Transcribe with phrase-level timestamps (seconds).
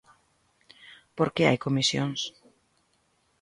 [1.17, 2.21] ¿Por que hai comisións?